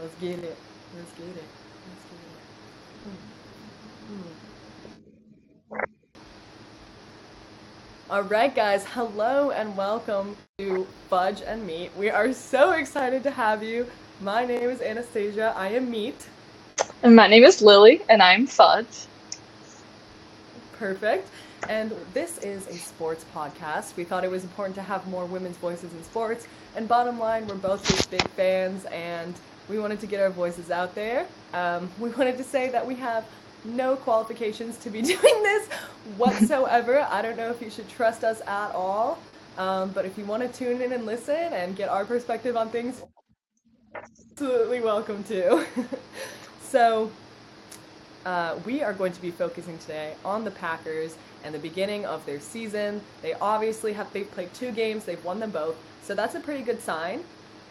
[0.00, 0.56] Let's get it.
[0.96, 1.44] Let's get it.
[1.86, 2.40] Let's get it.
[4.08, 4.16] Hmm.
[4.16, 5.82] Hmm.
[8.10, 8.84] All right, guys.
[8.84, 11.92] Hello and welcome to Fudge and Meat.
[11.96, 13.86] We are so excited to have you.
[14.20, 15.54] My name is Anastasia.
[15.56, 16.26] I am Meat.
[17.04, 19.06] And my name is Lily, and I'm Fudge.
[20.72, 21.28] Perfect.
[21.68, 23.94] And this is a sports podcast.
[23.96, 26.48] We thought it was important to have more women's voices in sports.
[26.74, 29.34] And bottom line, we're both just big fans, and
[29.68, 31.26] we wanted to get our voices out there.
[31.52, 33.24] Um, we wanted to say that we have
[33.64, 35.68] no qualifications to be doing this
[36.16, 37.06] whatsoever.
[37.10, 39.18] I don't know if you should trust us at all.
[39.56, 42.70] Um, but if you want to tune in and listen and get our perspective on
[42.70, 43.02] things,
[43.94, 45.64] absolutely welcome to.
[46.62, 47.10] so,
[48.26, 52.24] uh, we are going to be focusing today on the Packers and the beginning of
[52.26, 53.00] their season.
[53.22, 56.62] They obviously have they've played two games, they've won them both, so that's a pretty
[56.62, 57.22] good sign.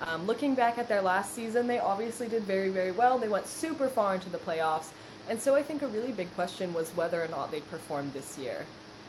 [0.01, 3.17] Um, looking back at their last season, they obviously did very, very well.
[3.17, 4.89] They went super far into the playoffs,
[5.29, 8.37] and so I think a really big question was whether or not they performed this
[8.37, 8.65] year.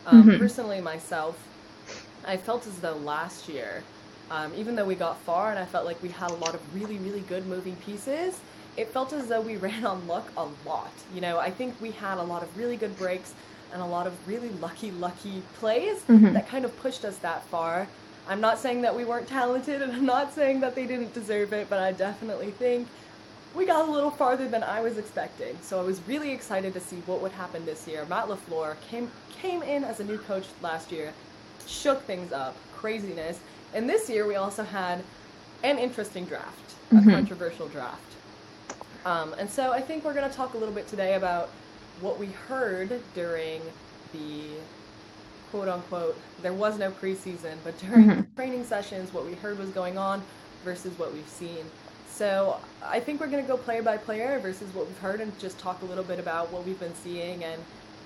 [0.06, 0.38] Um, mm-hmm.
[0.38, 1.36] Personally, myself,
[2.26, 3.82] I felt as though last year,
[4.30, 6.74] um, even though we got far and I felt like we had a lot of
[6.74, 8.40] really, really good moving pieces,
[8.76, 10.92] it felt as though we ran on luck a lot.
[11.14, 13.34] You know, I think we had a lot of really good breaks
[13.72, 16.32] and a lot of really lucky, lucky plays mm-hmm.
[16.32, 17.88] that kind of pushed us that far.
[18.28, 21.52] I'm not saying that we weren't talented and I'm not saying that they didn't deserve
[21.52, 22.88] it, but I definitely think
[23.54, 25.56] we got a little farther than I was expecting.
[25.60, 28.04] So I was really excited to see what would happen this year.
[28.06, 31.12] Matt LaFleur came came in as a new coach last year,
[31.66, 33.40] shook things up, craziness.
[33.74, 35.02] And this year we also had
[35.62, 37.10] an interesting draft, a mm-hmm.
[37.10, 38.00] controversial draft.
[39.04, 41.50] Um, and so I think we're going to talk a little bit today about
[42.00, 43.60] what we heard during
[44.12, 44.44] the
[45.54, 48.34] quote unquote, there was no preseason, but during mm-hmm.
[48.34, 50.20] training sessions, what we heard was going on
[50.64, 51.64] versus what we've seen.
[52.10, 55.38] So I think we're going to go player by player versus what we've heard and
[55.38, 57.62] just talk a little bit about what we've been seeing and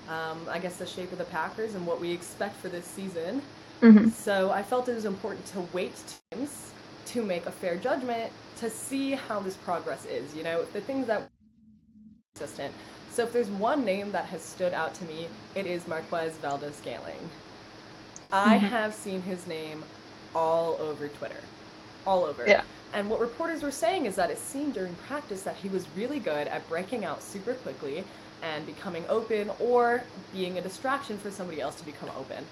[0.09, 3.41] um, I guess the shape of the Packers and what we expect for this season.
[3.81, 4.09] Mm-hmm.
[4.09, 5.93] So I felt it was important to wait
[6.31, 6.71] teams
[7.07, 10.35] to make a fair judgment to see how this progress is.
[10.35, 11.31] You know, the things that
[12.35, 12.75] consistent.
[13.19, 17.19] So if there's one name that has stood out to me, it is Marquez Valdes-Scantling.
[18.31, 18.67] I mm-hmm.
[18.67, 19.83] have seen his name
[20.33, 21.41] all over Twitter,
[22.07, 22.45] all over.
[22.47, 22.61] Yeah.
[22.93, 26.19] And what reporters were saying is that it seemed during practice that he was really
[26.19, 28.05] good at breaking out super quickly
[28.41, 32.45] and becoming open or being a distraction for somebody else to become open.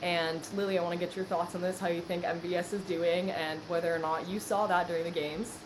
[0.00, 2.80] And Lily, I want to get your thoughts on this, how you think MVS is
[2.84, 5.58] doing, and whether or not you saw that during the games.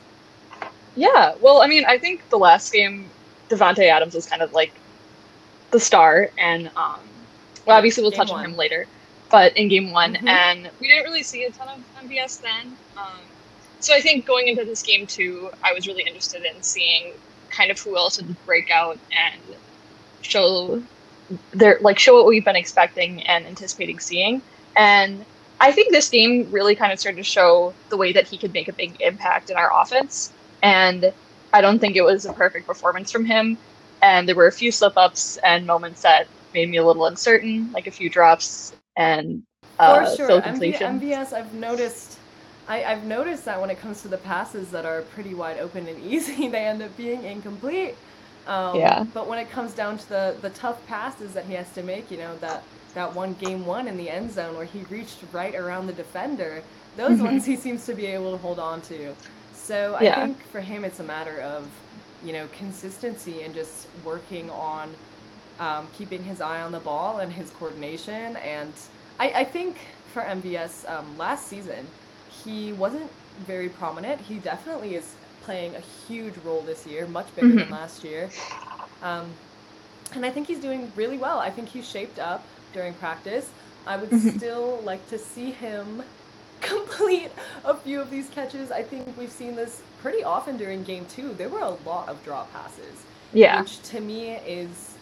[0.97, 3.09] Yeah, well, I mean, I think the last game
[3.49, 4.73] Davante Adams was kind of like
[5.71, 7.01] the star, and um,
[7.67, 8.41] well, obviously we'll game touch one.
[8.41, 8.87] on him later.
[9.31, 10.29] But in game one, mm-hmm.
[10.29, 12.77] and we didn't really see a ton of MVS then.
[12.97, 13.21] Um,
[13.81, 17.13] so I think going into this game too, I was really interested in seeing
[17.51, 19.41] kind of who else would break out and
[20.23, 20.83] show
[21.53, 24.43] their like show what we've been expecting and anticipating seeing.
[24.77, 25.25] And
[25.61, 28.53] I think this game really kind of started to show the way that he could
[28.53, 30.33] make a big impact in our offense.
[30.63, 31.13] And
[31.53, 33.59] I don't think it was a perfect performance from him.
[34.03, 37.71] And there were a few slip ups and moments that made me a little uncertain,
[37.73, 39.43] like a few drops and
[39.79, 40.41] uh, For sure.
[40.43, 42.19] MVS, I've noticed.
[42.69, 45.87] I, I've noticed that when it comes to the passes that are pretty wide open
[45.87, 47.95] and easy, they end up being incomplete.
[48.47, 49.05] Um, yeah.
[49.15, 52.11] But when it comes down to the the tough passes that he has to make,
[52.11, 52.63] you know that
[52.95, 56.63] that one game one in the end zone where he reached right around the defender,
[56.97, 57.25] those mm-hmm.
[57.25, 59.15] ones he seems to be able to hold on to.
[59.69, 60.25] So I yeah.
[60.25, 61.69] think for him, it's a matter of,
[62.25, 64.95] you know, consistency and just working on
[65.61, 68.37] um, keeping his eye on the ball and his coordination.
[68.37, 68.73] And
[69.21, 69.77] I, I think
[70.15, 71.87] for MVS um, last season,
[72.31, 73.11] he wasn't
[73.47, 74.23] very prominent.
[74.23, 77.59] He definitely is playing a huge role this year, much bigger mm-hmm.
[77.59, 78.31] than last year.
[79.03, 79.31] Um,
[80.15, 81.41] and I think he's doing really well.
[81.41, 82.43] I think he's shaped up
[82.73, 83.51] during practice.
[83.87, 84.39] I would mm-hmm.
[84.39, 86.03] still like to see him
[86.61, 87.31] complete
[87.65, 88.71] a few of these catches.
[88.71, 91.35] I think we've seen this pretty often during game two.
[91.35, 93.05] There were a lot of drop passes.
[93.33, 93.61] Yeah.
[93.61, 94.95] Which to me is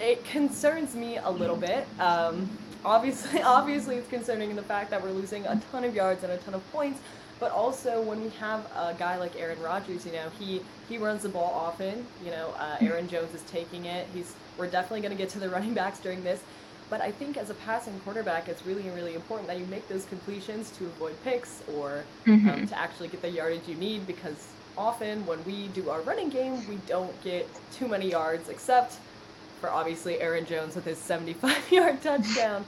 [0.00, 1.86] it concerns me a little bit.
[2.00, 2.48] Um,
[2.84, 6.32] obviously obviously it's concerning in the fact that we're losing a ton of yards and
[6.32, 7.00] a ton of points.
[7.40, 11.22] But also when we have a guy like Aaron Rodgers, you know, he he runs
[11.22, 12.06] the ball often.
[12.24, 14.06] You know, uh, Aaron Jones is taking it.
[14.14, 16.40] He's we're definitely going to get to the running backs during this.
[16.90, 20.04] But I think as a passing quarterback, it's really, really important that you make those
[20.04, 22.48] completions to avoid picks or mm-hmm.
[22.48, 26.28] um, to actually get the yardage you need because often when we do our running
[26.28, 28.98] game, we don't get too many yards except
[29.60, 32.64] for obviously Aaron Jones with his 75 yard touchdown.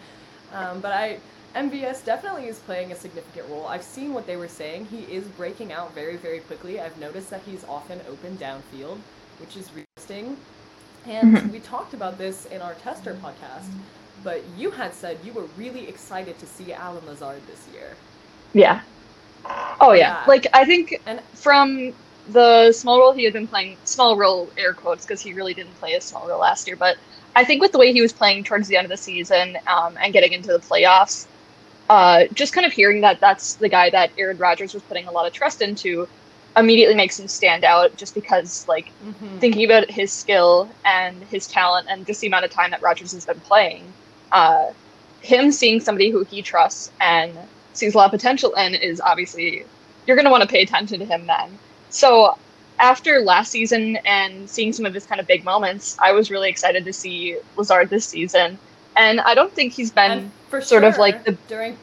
[0.53, 1.19] Um, but I,
[1.55, 3.67] MVS definitely is playing a significant role.
[3.67, 4.87] I've seen what they were saying.
[4.87, 6.81] He is breaking out very, very quickly.
[6.81, 8.99] I've noticed that he's often open downfield,
[9.41, 10.37] which is interesting.
[11.07, 11.53] And mm-hmm.
[11.53, 13.71] we talked about this in our tester podcast,
[14.23, 17.97] but you had said you were really excited to see Allen Lazard this year.
[18.53, 18.81] Yeah.
[19.81, 20.21] Oh yeah.
[20.21, 20.25] yeah.
[20.27, 21.93] Like I think and from
[22.29, 25.75] the small role he had been playing, small role air quotes because he really didn't
[25.75, 26.97] play a small role last year, but
[27.37, 29.97] I think with the way he was playing towards the end of the season um,
[30.01, 31.27] and getting into the playoffs,
[31.91, 35.13] uh, just kind of hearing that that's the guy that Aaron Rodgers was putting a
[35.13, 36.09] lot of trust into
[36.57, 39.39] immediately makes him stand out just because like mm-hmm.
[39.39, 43.13] thinking about his skill and his talent and just the amount of time that Rodgers
[43.13, 43.93] has been playing,
[44.33, 44.73] uh,
[45.21, 47.37] him seeing somebody who he trusts and
[47.73, 49.65] sees a lot of potential in is obviously
[50.07, 51.59] you're going to want to pay attention to him then.
[51.91, 52.39] So
[52.79, 56.49] after last season and seeing some of his kind of big moments, I was really
[56.49, 58.59] excited to see Lazard this season.
[58.97, 61.77] And I don't think he's been for sort sure, of like the during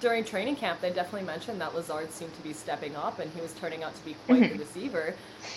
[0.00, 3.40] during training camp, they definitely mentioned that Lazard seemed to be stepping up, and he
[3.40, 4.56] was turning out to be quite mm-hmm.
[4.56, 5.14] the receiver.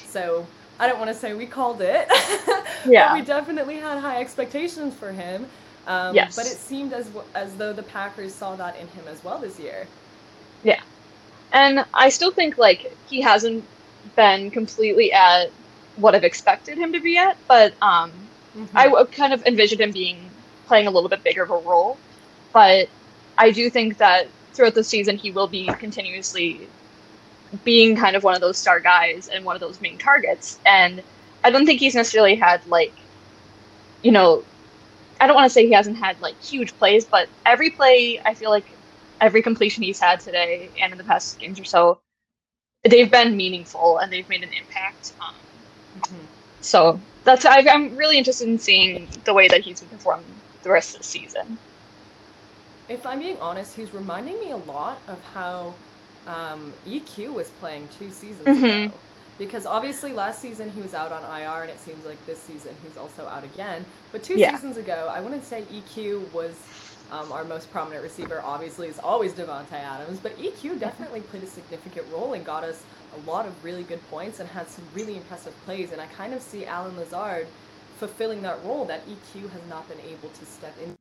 [0.07, 0.45] So
[0.79, 2.07] I don't want to say we called it,
[2.85, 5.47] yeah, we definitely had high expectations for him.
[5.87, 6.35] Um, yes.
[6.35, 9.59] But it seemed as as though the Packers saw that in him as well this
[9.59, 9.87] year.
[10.63, 10.81] Yeah,
[11.51, 13.65] and I still think like he hasn't
[14.15, 15.51] been completely at
[15.97, 18.11] what I've expected him to be at, but um,
[18.55, 18.77] mm-hmm.
[18.77, 20.29] I kind of envisioned him being
[20.67, 21.97] playing a little bit bigger of a role.
[22.51, 22.89] But
[23.37, 26.67] I do think that throughout the season he will be continuously
[27.63, 30.59] being kind of one of those star guys and one of those main targets.
[30.65, 31.03] And
[31.43, 32.93] I don't think he's necessarily had like,
[34.01, 34.43] you know,
[35.23, 38.33] I don't want to say he hasn't had like huge plays, but every play I
[38.33, 38.65] feel like
[39.21, 41.99] every completion he's had today and in the past games or so,
[42.83, 45.13] they've been meaningful and they've made an impact.
[45.21, 45.33] Um,
[46.01, 46.25] mm-hmm.
[46.59, 50.25] So that's I, am really interested in seeing the way that he's going to perform
[50.63, 51.57] the rest of the season.
[52.89, 55.73] If I'm being honest, he's reminding me a lot of how
[56.27, 58.65] um, EQ was playing two seasons mm-hmm.
[58.65, 58.93] ago.
[59.37, 62.75] Because obviously last season he was out on IR, and it seems like this season
[62.83, 63.85] he's also out again.
[64.11, 64.51] But two yeah.
[64.51, 66.55] seasons ago, I wouldn't say EQ was
[67.11, 71.47] um, our most prominent receiver, obviously, is always Davante Adams, but EQ definitely played a
[71.47, 72.83] significant role and got us
[73.15, 75.91] a lot of really good points and had some really impressive plays.
[75.91, 77.47] And I kind of see Allen Lazard
[77.97, 80.97] fulfilling that role that EQ has not been able to step in.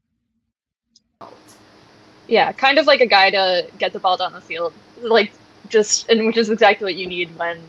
[2.28, 5.32] Yeah, kind of like a guy to get the ball down the field, like
[5.68, 7.60] just, and which is exactly what you need when,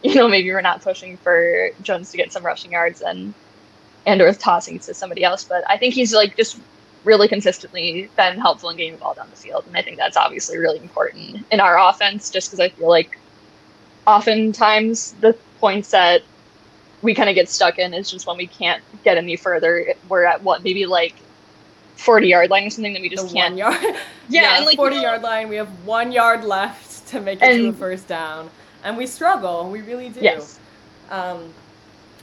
[0.02, 3.34] you know, maybe we're not pushing for Jones to get some rushing yards and
[4.06, 5.44] and or tossing to somebody else.
[5.44, 6.58] But I think he's like just
[7.04, 9.64] really consistently been helpful in getting the ball down the field.
[9.66, 13.18] And I think that's obviously really important in our offense, just because I feel like
[14.06, 16.22] oftentimes the points that
[17.02, 19.94] we kind of get stuck in is just when we can't get any further.
[20.08, 21.14] We're at what, maybe like
[21.96, 23.52] 40 yard line or something that we just the can't.
[23.52, 23.82] One yard.
[23.82, 23.96] yeah,
[24.28, 27.40] yeah, and like 40 you know, yard line, we have one yard left to make
[27.40, 28.50] it and, to the first down.
[28.84, 29.70] And we struggle.
[29.70, 30.20] We really do.
[30.20, 30.58] Yes.
[31.10, 31.52] Um,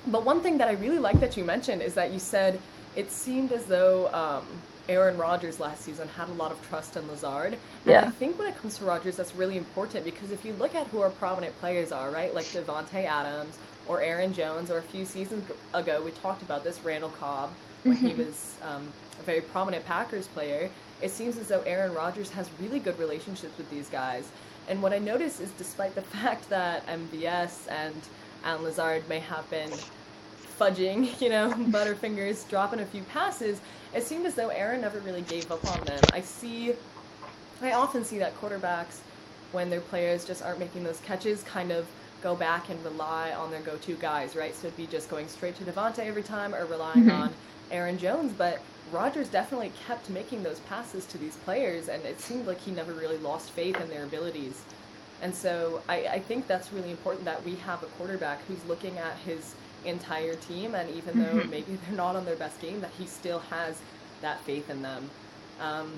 [0.08, 2.60] but one thing that I really like that you mentioned is that you said
[2.96, 4.46] it seemed as though um,
[4.90, 7.54] Aaron Rodgers last season had a lot of trust in Lazard.
[7.54, 8.06] And yeah.
[8.06, 10.88] I think when it comes to Rodgers, that's really important because if you look at
[10.88, 13.58] who our prominent players are, right, like Davante Adams
[13.88, 17.52] or Aaron Jones, or a few seasons ago we talked about this Randall Cobb
[17.84, 18.08] when mm-hmm.
[18.08, 18.88] he was um,
[19.20, 20.70] a very prominent Packers player.
[21.02, 24.30] It seems as though Aaron Rodgers has really good relationships with these guys.
[24.68, 27.96] And what I notice is, despite the fact that MVS and
[28.44, 29.72] Allen Lazard may have been
[30.60, 33.62] fudging, you know, Butterfingers dropping a few passes,
[33.94, 36.04] it seemed as though Aaron never really gave up on them.
[36.14, 36.74] I see,
[37.62, 39.00] I often see that quarterbacks,
[39.54, 41.88] when their players just aren't making those catches, kind of
[42.22, 44.56] go back and rely on their go-to guys, right?
[44.56, 47.12] So it'd be just going straight to Davante every time or relying mm-hmm.
[47.12, 47.34] on
[47.72, 48.60] Aaron Jones, but
[48.92, 52.94] Rodgers definitely kept making those passes to these players, and it seemed like he never
[52.94, 54.64] really lost faith in their abilities.
[55.22, 58.98] And so I, I think that's really important that we have a quarterback who's looking
[58.98, 59.56] at his
[59.86, 61.50] entire team, and even though mm-hmm.
[61.50, 63.80] maybe they're not on their best game, that he still has
[64.22, 65.10] that faith in them.
[65.60, 65.92] Um,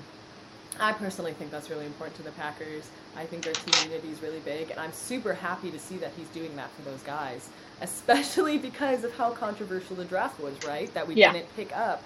[0.78, 2.88] I personally think that's really important to the Packers.
[3.16, 6.28] I think their community is really big, and I'm super happy to see that he's
[6.28, 7.48] doing that for those guys,
[7.80, 10.92] especially because of how controversial the draft was, right?
[10.94, 11.32] That we yeah.
[11.32, 12.02] didn't pick up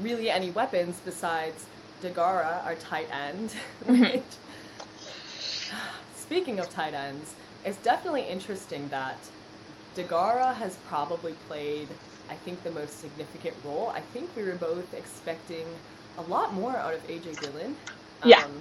[0.00, 1.66] really any weapons besides
[2.02, 3.54] Deguara, our tight end.
[3.86, 4.20] Mm-hmm.
[6.16, 7.34] Speaking of tight ends,
[7.64, 9.18] it's definitely interesting that
[9.96, 11.88] Deguara has probably played,
[12.30, 13.92] I think, the most significant role.
[13.94, 15.66] I think we were both expecting
[16.18, 17.76] a lot more out of AJ Dillon.
[18.24, 18.44] Yeah.
[18.44, 18.52] Um,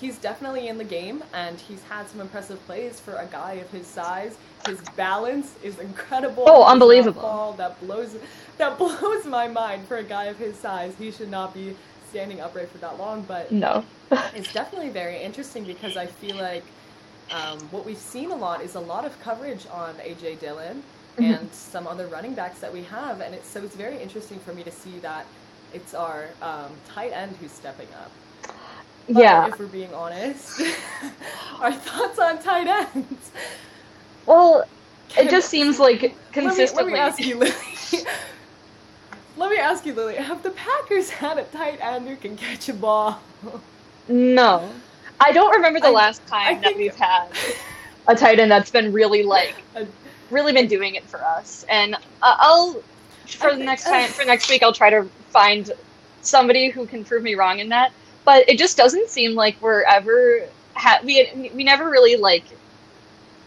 [0.00, 3.70] he's definitely in the game, and he's had some impressive plays for a guy of
[3.70, 4.36] his size.
[4.66, 6.44] His balance is incredible.
[6.46, 7.54] Oh, unbelievable!
[7.58, 8.16] That blows
[8.58, 10.94] that blows my mind for a guy of his size.
[10.98, 11.76] He should not be
[12.08, 13.84] standing upright for that long, but no,
[14.34, 16.64] it's definitely very interesting because I feel like
[17.30, 20.82] um, what we've seen a lot is a lot of coverage on AJ Dillon
[21.18, 21.34] mm-hmm.
[21.34, 24.54] and some other running backs that we have, and it's so it's very interesting for
[24.54, 25.26] me to see that
[25.72, 28.10] it's our um, tight end who's stepping up.
[29.08, 29.48] But yeah.
[29.48, 30.60] If we're being honest,
[31.60, 33.30] our thoughts on tight ends.
[34.26, 34.64] Well,
[35.08, 36.92] Can, it just seems like consistently.
[36.94, 38.04] Let me, let me ask you, Lily.
[39.36, 40.16] let me ask you, Lily.
[40.16, 43.20] Have the Packers had a tight end who can catch a ball?
[44.08, 44.68] No.
[45.20, 47.28] I don't remember the I, last time that we've had
[48.06, 49.56] a tight end that's been really like
[50.30, 51.64] really been doing it for us.
[51.68, 52.82] And uh, I'll
[53.36, 55.70] for the next time for next week I'll try to find
[56.22, 57.92] somebody who can prove me wrong in that.
[58.24, 62.44] But it just doesn't seem like we're ever ha- we we never really like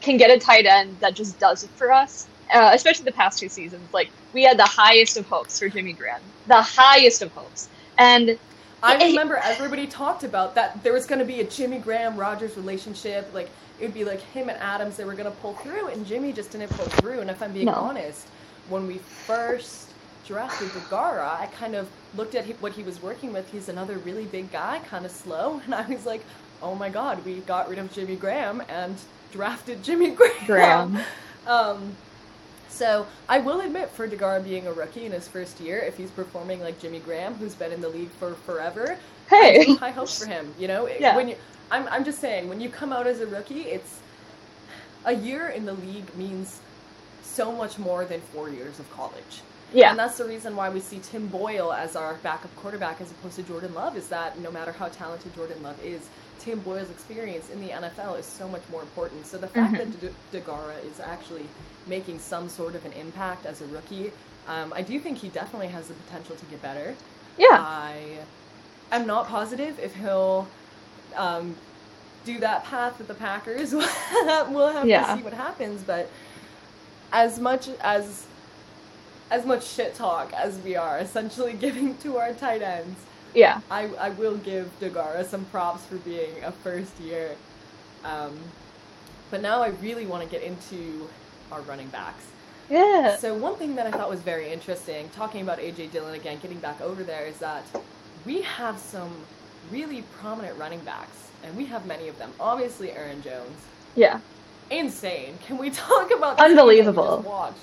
[0.01, 2.27] can get a tight end that just does it for us.
[2.53, 5.93] Uh, especially the past two seasons, like we had the highest of hopes for Jimmy
[5.93, 8.37] Graham, the highest of hopes, and
[8.83, 12.57] I remember everybody talked about that there was going to be a Jimmy Graham Rodgers
[12.57, 13.31] relationship.
[13.33, 16.05] Like it would be like him and Adams they were going to pull through, and
[16.05, 17.19] Jimmy just didn't pull through.
[17.19, 17.73] And if I'm being no.
[17.73, 18.27] honest,
[18.71, 19.89] when we first
[20.25, 23.51] drafted Deguara, I kind of looked at what he was working with.
[23.51, 26.23] He's another really big guy, kind of slow, and I was like,
[26.63, 28.95] oh my god, we got rid of Jimmy Graham and
[29.31, 30.45] drafted Jimmy Graham.
[30.45, 30.99] Graham.
[31.47, 31.95] Um,
[32.69, 36.09] so I will admit, for Deguara being a rookie in his first year, if he's
[36.11, 38.97] performing like Jimmy Graham, who's been in the league for forever,
[39.29, 40.53] hey, high hopes for him.
[40.57, 41.15] You know, yeah.
[41.15, 41.35] when you,
[41.69, 43.99] I'm, I'm just saying, when you come out as a rookie, it's
[45.05, 46.59] a year in the league means
[47.31, 49.41] so much more than four years of college.
[49.73, 49.91] Yeah.
[49.91, 53.37] And that's the reason why we see Tim Boyle as our backup quarterback as opposed
[53.37, 56.09] to Jordan Love, is that no matter how talented Jordan Love is,
[56.39, 59.25] Tim Boyle's experience in the NFL is so much more important.
[59.25, 59.91] So the fact mm-hmm.
[60.01, 61.45] that Deguara is actually
[61.87, 64.11] making some sort of an impact as a rookie,
[64.47, 66.95] um, I do think he definitely has the potential to get better.
[67.37, 67.47] Yeah.
[67.59, 68.17] I
[68.91, 70.47] am not positive if he'll
[71.15, 71.55] um,
[72.25, 73.71] do that path with the Packers.
[73.73, 75.05] we'll have yeah.
[75.05, 75.83] to see what happens.
[75.83, 76.09] But
[77.11, 78.25] as much as
[79.29, 82.99] as much shit talk as we are essentially giving to our tight ends,
[83.33, 87.35] yeah, I I will give Deguara some props for being a first year.
[88.03, 88.37] Um,
[89.29, 91.07] but now I really want to get into
[91.51, 92.25] our running backs.
[92.69, 93.17] Yeah.
[93.17, 96.59] So one thing that I thought was very interesting, talking about AJ Dillon again, getting
[96.59, 97.63] back over there, is that
[98.25, 99.11] we have some
[99.69, 102.31] really prominent running backs, and we have many of them.
[102.39, 103.57] Obviously, Aaron Jones.
[103.95, 104.19] Yeah.
[104.71, 105.37] Insane.
[105.45, 107.23] Can we talk about unbelievable?
[107.27, 107.57] watched.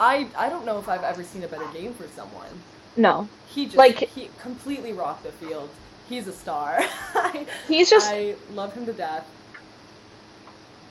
[0.00, 2.48] I I don't know if I've ever seen a better game for someone.
[2.96, 3.28] No.
[3.48, 5.68] He just like he completely rocked the field.
[6.08, 6.80] He's a star.
[7.68, 9.28] he's just I love him to death.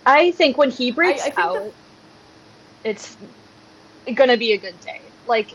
[0.05, 1.73] I think when he breaks I, I out, that...
[2.83, 3.17] it's
[4.13, 5.01] gonna be a good day.
[5.27, 5.53] Like,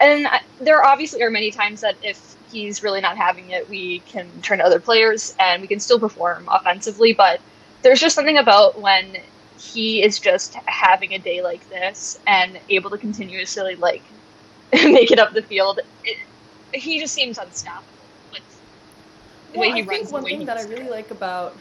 [0.00, 4.00] and I, there obviously are many times that if he's really not having it, we
[4.00, 7.12] can turn to other players and we can still perform offensively.
[7.12, 7.40] But
[7.84, 9.18] there's just something about when
[9.58, 14.02] he is just having a day like this and able to continuously like
[14.72, 15.80] make it up the field.
[16.02, 16.18] It,
[16.72, 17.86] he just seems unstoppable
[18.32, 18.42] with
[19.52, 20.00] the well, way he I runs.
[20.00, 21.56] Think one thing that I really like about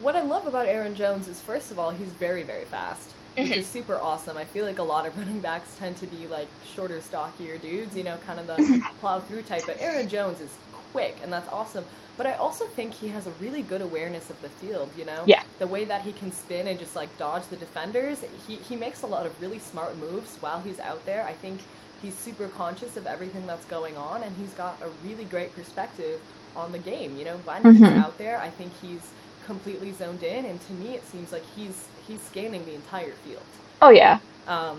[0.00, 3.50] what I love about Aaron Jones is first of all he's very very fast, which
[3.50, 3.78] is mm-hmm.
[3.78, 4.36] super awesome.
[4.36, 7.96] I feel like a lot of running backs tend to be like shorter, stockier dudes,
[7.96, 8.98] you know, kind of the mm-hmm.
[8.98, 9.62] plow through type.
[9.66, 10.50] But Aaron Jones is
[10.92, 11.84] quick, and that's awesome.
[12.16, 15.22] But I also think he has a really good awareness of the field, you know?
[15.26, 15.42] Yeah.
[15.60, 19.02] The way that he can spin and just like dodge the defenders, he, he makes
[19.02, 21.24] a lot of really smart moves while he's out there.
[21.24, 21.60] I think
[22.02, 26.20] he's super conscious of everything that's going on and he's got a really great perspective
[26.56, 27.16] on the game.
[27.16, 27.84] You know, when mm-hmm.
[27.84, 29.02] he's out there, I think he's
[29.48, 33.42] completely zoned in, and to me, it seems like he's he's scanning the entire field.
[33.80, 34.18] Oh yeah.
[34.46, 34.78] Um,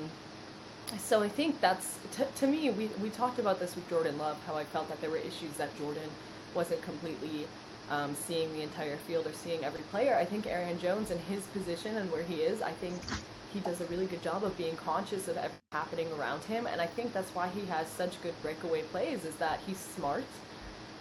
[0.98, 2.70] so I think that's t- to me.
[2.72, 5.54] We we talked about this with Jordan Love, how I felt that there were issues
[5.58, 6.10] that Jordan
[6.56, 7.48] wasn't completely
[7.92, 10.16] um, seeing the entire field or seeing every player.
[10.16, 12.96] I think Aaron Jones in his position and where he is, I think
[13.54, 16.82] he does a really good job of being conscious of everything happening around him, and
[16.82, 19.26] I think that's why he has such good breakaway plays.
[19.26, 20.24] Is that he's smart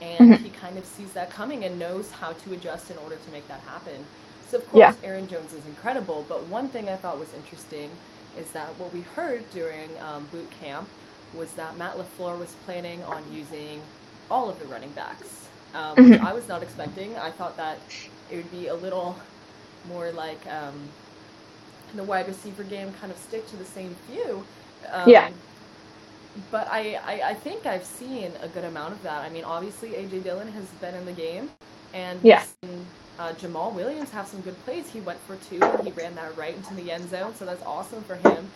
[0.01, 0.45] and mm-hmm.
[0.45, 3.47] he kind of sees that coming and knows how to adjust in order to make
[3.49, 4.05] that happen.
[4.49, 5.09] So of course, yeah.
[5.09, 6.25] Aaron Jones is incredible.
[6.29, 7.91] But one thing I thought was interesting
[8.37, 10.89] is that what we heard during um, boot camp
[11.35, 13.81] was that Matt LaFleur was planning on using
[14.31, 15.49] all of the running backs.
[15.75, 16.27] Um, mm-hmm.
[16.27, 17.17] I was not expecting.
[17.17, 17.79] I thought that
[18.31, 19.17] it would be a little
[19.89, 20.89] more like um,
[21.95, 24.45] the wide receiver game, kind of stick to the same few.
[24.91, 25.31] Um, yeah.
[26.51, 29.23] But I, I, I, think I've seen a good amount of that.
[29.23, 31.51] I mean, obviously AJ Dillon has been in the game,
[31.95, 32.45] and yeah.
[33.19, 34.89] Uh, Jamaal Williams have some good plays.
[34.89, 37.65] He went for two, and he ran that right into the end zone, so that's
[37.65, 38.49] awesome for him.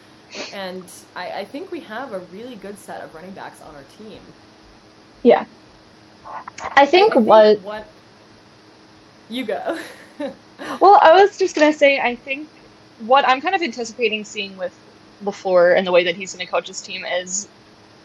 [0.53, 0.85] And
[1.17, 4.21] I, I think we have a really good set of running backs on our team.
[5.23, 5.47] Yeah.
[6.25, 7.89] I think, I think what what
[9.29, 9.79] you go.
[10.19, 12.49] well, I was just gonna say, I think
[13.01, 14.77] what I'm kind of anticipating seeing with
[15.25, 17.49] LaFleur and the way that he's going to coach his team is,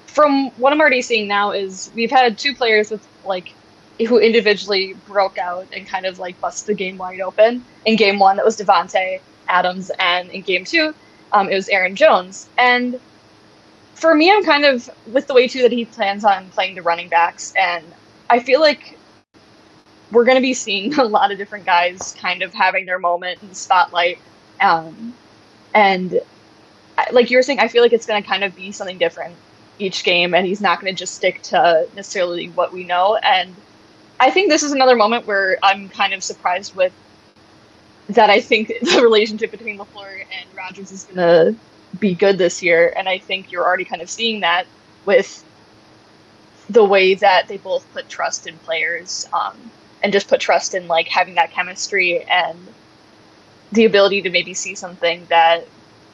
[0.05, 3.53] from what I'm already seeing now, is we've had two players with like
[4.05, 7.63] who individually broke out and kind of like bust the game wide open.
[7.85, 10.93] In game one, that was Davante Adams, and in game two,
[11.31, 12.47] um, it was Aaron Jones.
[12.57, 12.99] And
[13.95, 16.81] for me, I'm kind of with the way too that he plans on playing the
[16.81, 17.83] running backs, and
[18.29, 18.97] I feel like
[20.11, 23.41] we're going to be seeing a lot of different guys kind of having their moment
[23.41, 24.19] in the spotlight.
[24.61, 25.13] Um,
[25.73, 26.19] and
[27.11, 29.35] like you were saying, I feel like it's going to kind of be something different
[29.79, 33.15] each game, and he's not going to just stick to necessarily what we know.
[33.17, 33.55] And
[34.19, 36.93] I think this is another moment where I'm kind of surprised with
[38.09, 38.29] that.
[38.29, 41.55] I think the relationship between LaFleur and Rodgers is going to
[41.99, 44.67] be good this year, and I think you're already kind of seeing that
[45.05, 45.43] with
[46.69, 49.71] the way that they both put trust in players um,
[50.03, 52.73] and just put trust in like having that chemistry and
[53.71, 55.65] the ability to maybe see something that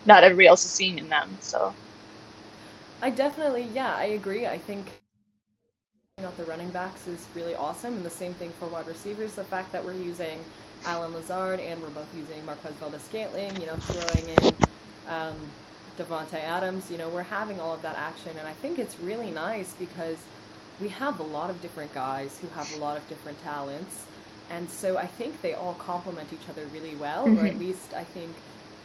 [0.05, 1.37] not everybody else is seeing in them.
[1.41, 1.73] So
[3.01, 4.47] I definitely, yeah, I agree.
[4.47, 5.02] I think
[6.23, 9.33] out the running backs is really awesome, and the same thing for wide receivers.
[9.33, 10.39] The fact that we're using
[10.85, 14.53] Allen Lazard and we're both using Marquez Valdes-Scantling, you know, throwing in
[15.07, 15.35] um,
[15.97, 19.31] Davante Adams, you know, we're having all of that action, and I think it's really
[19.31, 20.17] nice because
[20.79, 24.05] we have a lot of different guys who have a lot of different talents,
[24.49, 27.43] and so I think they all complement each other really well, mm-hmm.
[27.43, 28.31] or at least I think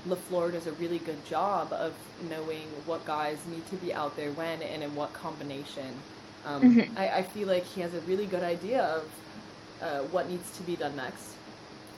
[0.09, 1.93] LaFleur does a really good job of
[2.29, 5.95] knowing what guys need to be out there when and in what combination.
[6.49, 6.99] Um, mm-hmm.
[6.99, 9.05] I, I, feel like he has a really good idea of
[9.83, 11.35] uh, what needs to be done next.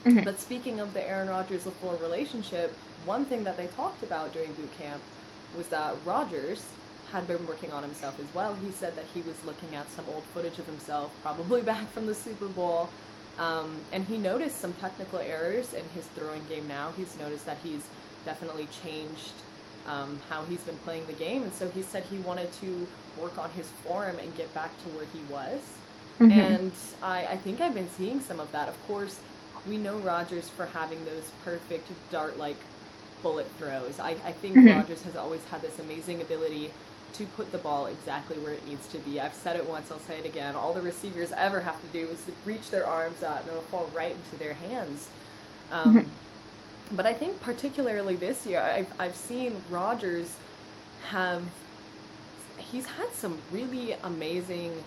[0.03, 0.23] Mm-hmm.
[0.23, 4.51] But speaking of the Aaron Rodgers LaFleur relationship, one thing that they talked about during
[4.53, 5.01] boot camp
[5.55, 6.65] was that Rodgers
[7.13, 8.53] had been working on himself as well.
[8.55, 12.05] He said that he was looking at some old footage of himself, probably back from
[12.05, 12.89] the Super Bowl,
[13.39, 16.91] um, and he noticed some technical errors in his throwing game now.
[16.97, 17.85] He's noticed that he's
[18.25, 19.33] definitely changed
[19.87, 21.43] um, how he's been playing the game.
[21.43, 22.87] And so he said he wanted to
[23.19, 25.61] work on his form and get back to where he was.
[26.19, 26.39] Mm-hmm.
[26.39, 28.69] And I, I think I've been seeing some of that.
[28.69, 29.19] Of course,
[29.67, 32.57] we know Rodgers for having those perfect dart like
[33.21, 33.99] bullet throws.
[33.99, 34.77] I, I think mm-hmm.
[34.77, 36.71] Rodgers has always had this amazing ability
[37.13, 39.19] to put the ball exactly where it needs to be.
[39.19, 40.55] I've said it once, I'll say it again.
[40.55, 43.89] All the receivers ever have to do is reach their arms out and it'll fall
[43.93, 45.09] right into their hands.
[45.71, 46.09] Um, mm-hmm.
[46.93, 50.35] But I think particularly this year, I've, I've seen Rodgers
[51.09, 51.41] have,
[52.57, 54.83] he's had some really amazing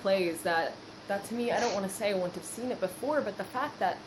[0.00, 0.72] plays that,
[1.08, 3.36] that to me, I don't want to say I wouldn't have seen it before, but
[3.36, 3.98] the fact that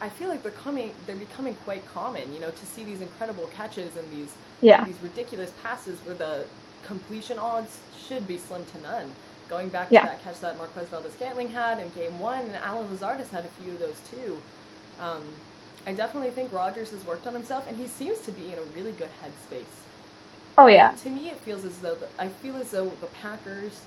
[0.00, 3.46] I feel like they're coming, they're becoming quite common, you know, to see these incredible
[3.48, 4.84] catches and these, yeah.
[4.84, 6.44] these ridiculous passes where the
[6.84, 9.10] completion odds should be slim to none.
[9.48, 13.18] Going back to that catch that Marquez Valdes-Scantling had in game one, and Allen Lazard
[13.18, 14.40] has had a few of those too.
[15.00, 15.24] Um,
[15.86, 18.62] I definitely think Rodgers has worked on himself, and he seems to be in a
[18.76, 19.64] really good headspace.
[20.58, 20.92] Oh yeah.
[20.92, 23.80] To me, it feels as though the, I feel as though the Packers,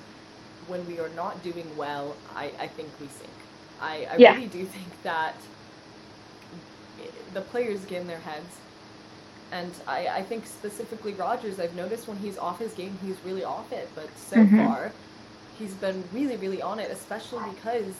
[0.67, 3.29] when we are not doing well, I, I think we sink.
[3.81, 4.33] I, I yeah.
[4.33, 5.35] really do think that
[7.33, 8.59] the players get in their heads
[9.53, 13.43] and I, I think specifically Rodgers, I've noticed when he's off his game, he's really
[13.43, 13.87] off it.
[13.93, 14.65] But so mm-hmm.
[14.65, 14.91] far,
[15.59, 17.93] he's been really, really on it, especially because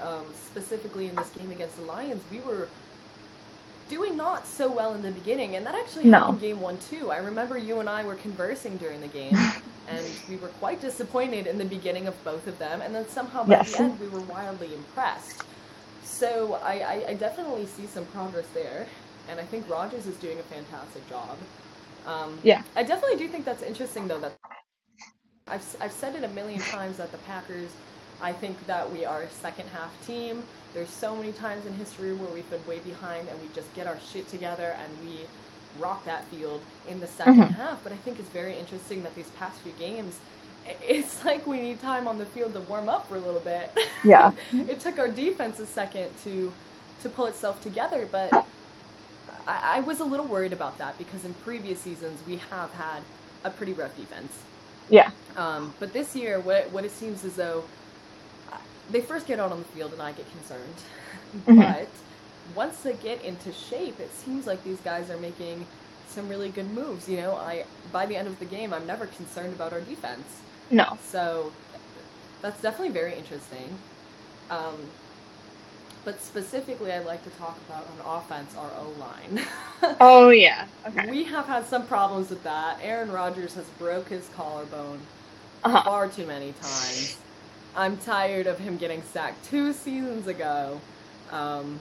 [0.00, 2.68] um, specifically in this game against the Lions, we were
[3.94, 6.18] doing not so well in the beginning, and that actually no.
[6.18, 7.10] happened game one too.
[7.10, 9.36] I remember you and I were conversing during the game,
[9.88, 13.44] and we were quite disappointed in the beginning of both of them, and then somehow
[13.44, 13.72] by yes.
[13.72, 15.42] the end we were wildly impressed.
[16.04, 18.86] So I, I, I definitely see some progress there
[19.28, 21.36] and I think Rodgers is doing a fantastic job.
[22.06, 24.20] Um, yeah, I definitely do think that's interesting though.
[24.20, 24.36] That
[25.46, 27.70] I've I've said it a million times that the Packers.
[28.22, 30.44] I think that we are a second half team.
[30.74, 33.86] There's so many times in history where we've been way behind and we just get
[33.86, 35.20] our shit together and we
[35.78, 37.40] rock that field in the 2nd mm-hmm.
[37.54, 37.82] half.
[37.82, 40.20] But I think it's very interesting that these past few games,
[40.82, 43.70] it's like we need time on the field to warm up for a little bit.
[44.04, 44.32] Yeah.
[44.52, 46.52] it took our defense a second to
[47.02, 48.32] to pull itself together, but
[49.46, 53.02] I, I was a little worried about that because in previous seasons we have had
[53.44, 54.32] a pretty rough defense.
[54.88, 55.12] Yeah.
[55.36, 57.62] Um, but this year, what what it seems as though
[58.90, 60.74] they first get out on the field and I get concerned,
[61.46, 61.60] mm-hmm.
[61.60, 61.88] but
[62.54, 65.66] once they get into shape, it seems like these guys are making
[66.08, 67.08] some really good moves.
[67.08, 70.40] You know, I by the end of the game, I'm never concerned about our defense.
[70.70, 70.98] No.
[71.02, 71.52] So
[72.40, 73.78] that's definitely very interesting.
[74.50, 74.76] Um,
[76.04, 79.46] but specifically, I'd like to talk about on offense our O line.
[80.00, 81.10] oh yeah, okay.
[81.10, 82.78] We have had some problems with that.
[82.82, 85.00] Aaron Rodgers has broke his collarbone
[85.64, 85.82] uh-huh.
[85.84, 87.18] far too many times.
[87.74, 90.80] I'm tired of him getting sacked two seasons ago.
[91.30, 91.80] Um,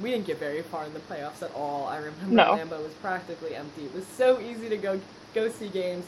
[0.00, 1.86] we didn't get very far in the playoffs at all.
[1.86, 2.56] I remember no.
[2.56, 3.84] Lambeau was practically empty.
[3.84, 5.00] It was so easy to go
[5.34, 6.04] go see games.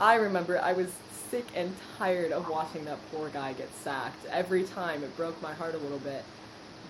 [0.00, 0.90] I remember I was
[1.30, 5.02] sick and tired of watching that poor guy get sacked every time.
[5.02, 6.24] It broke my heart a little bit.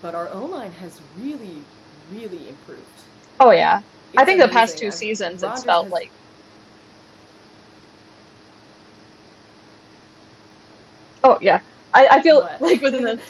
[0.00, 1.62] But our O line has really,
[2.12, 2.83] really improved.
[3.40, 4.48] Oh yeah, it's I think amazing.
[4.48, 5.92] the past two seasons it's felt has...
[5.92, 6.11] like.
[11.24, 11.61] Oh yeah,
[11.94, 12.61] I, I feel what?
[12.61, 13.20] like within the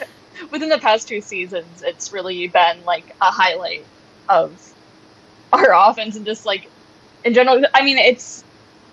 [0.51, 3.85] within the past two seasons, it's really been like a highlight
[4.27, 4.73] of
[5.51, 6.69] our offense and just like
[7.23, 7.63] in general.
[7.73, 8.43] I mean, it's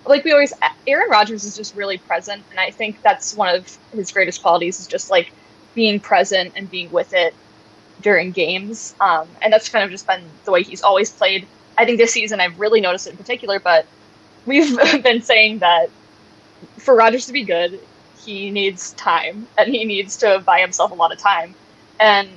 [0.05, 0.53] like we always
[0.85, 4.79] Aaron Rodgers is just really present, and I think that's one of his greatest qualities
[4.79, 5.31] is just like
[5.75, 7.33] being present and being with it
[8.01, 8.95] during games.
[8.99, 11.47] Um, and that's kind of just been the way he's always played.
[11.77, 13.85] I think this season I've really noticed it in particular, but
[14.45, 15.89] we've been saying that
[16.77, 17.79] for Rodgers to be good,
[18.27, 21.55] he needs time and he needs to buy himself a lot of time.
[21.97, 22.27] And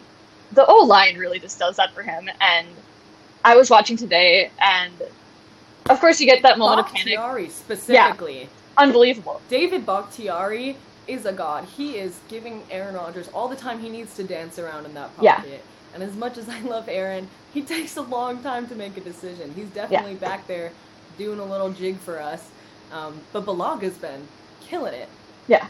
[0.52, 2.30] the O line really just does that for him.
[2.40, 2.68] And
[3.44, 4.92] I was watching today, and
[5.88, 7.50] of course, you get that moment Bakhtiari of panic.
[7.50, 8.40] specifically.
[8.42, 8.46] Yeah.
[8.78, 9.40] Unbelievable.
[9.48, 10.76] David Bakhtiari
[11.08, 11.64] is a god.
[11.64, 15.14] He is giving Aaron Rodgers all the time he needs to dance around in that
[15.16, 15.48] pocket.
[15.48, 15.58] Yeah.
[15.92, 19.00] And as much as I love Aaron, he takes a long time to make a
[19.00, 19.52] decision.
[19.54, 20.18] He's definitely yeah.
[20.18, 20.70] back there
[21.18, 22.48] doing a little jig for us.
[22.92, 24.28] Um, but Bulaga's been
[24.60, 25.08] killing it.
[25.48, 25.66] Yeah.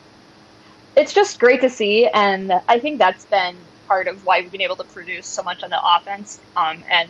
[0.96, 4.60] It's just great to see, and I think that's been part of why we've been
[4.60, 6.40] able to produce so much on the offense.
[6.56, 7.08] Um, and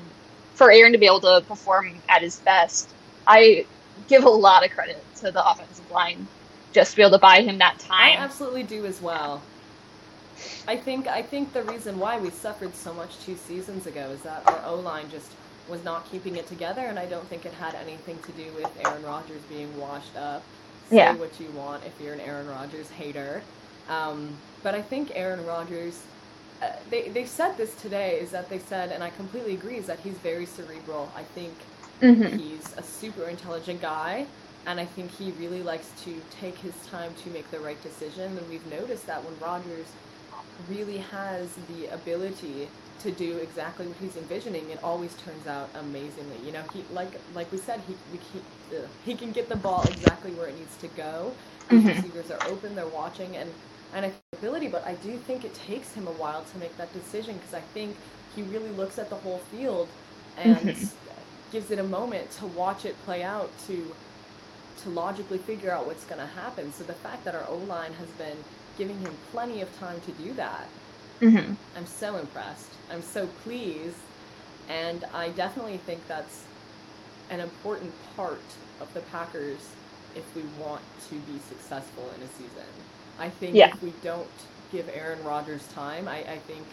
[0.55, 2.89] for Aaron to be able to perform at his best,
[3.27, 3.67] I
[4.09, 6.27] give a lot of credit to the offensive line
[6.73, 8.19] just to be able to buy him that time.
[8.19, 9.43] I absolutely do as well.
[10.67, 14.23] I think I think the reason why we suffered so much two seasons ago is
[14.23, 15.33] that our O line just
[15.69, 18.71] was not keeping it together, and I don't think it had anything to do with
[18.85, 20.43] Aaron Rodgers being washed up.
[20.89, 21.15] Say yeah.
[21.15, 23.43] what you want if you're an Aaron Rodgers hater,
[23.91, 26.03] um, but I think Aaron Rodgers.
[26.63, 29.87] Uh, they they said this today is that they said, and I completely agree, is
[29.87, 31.11] that he's very cerebral.
[31.17, 31.55] I think
[32.03, 32.37] mm-hmm.
[32.37, 34.27] he's a super intelligent guy
[34.67, 38.37] and I think he really likes to take his time to make the right decision.
[38.37, 39.87] And we've noticed that when Rodgers
[40.69, 42.69] really has the ability
[43.01, 46.37] to do exactly what he's envisioning, it always turns out amazingly.
[46.45, 49.83] You know, he like like we said, he he, uh, he can get the ball
[49.85, 51.33] exactly where it needs to go.
[51.71, 51.87] Mm-hmm.
[51.87, 53.49] receivers are open, they're watching, and
[53.95, 57.37] and ability, but I do think it takes him a while to make that decision
[57.37, 57.97] because I think
[58.35, 59.89] he really looks at the whole field
[60.39, 61.13] and mm-hmm.
[61.53, 63.95] gives it a moment to watch it play out to
[64.83, 66.73] to logically figure out what's going to happen.
[66.73, 68.37] So the fact that our O line has been
[68.79, 70.67] giving him plenty of time to do that,
[71.21, 71.53] mm-hmm.
[71.77, 72.71] I'm so impressed.
[72.91, 73.99] I'm so pleased.
[74.71, 76.45] And I definitely think that's
[77.29, 78.41] an important part
[78.81, 79.59] of the Packers
[80.17, 82.67] if we want to be successful in a season.
[83.21, 83.69] I think yeah.
[83.69, 84.27] if we don't
[84.73, 86.67] give Aaron Rodgers time, I, I think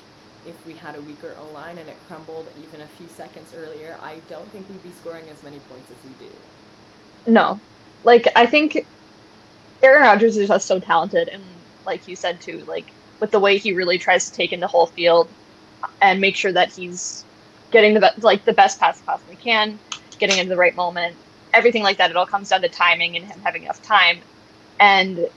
[0.48, 3.98] if we had a weaker O line and it crumbled even a few seconds earlier,
[4.02, 6.32] I don't think we'd be scoring as many points as we do.
[7.30, 7.60] No,
[8.06, 8.88] like I think
[9.84, 11.44] Aaron Rodgers is just so talented, and
[11.86, 12.86] like you said too, like
[13.20, 15.28] with the way he really tries to take in the whole field
[16.02, 17.26] and make sure that he's
[17.72, 19.78] getting the be- like the best pass possibly can,
[20.18, 21.16] getting into the right moment,
[21.54, 22.10] everything like that.
[22.10, 24.20] It all comes down to timing and him having enough time.
[24.80, 25.28] And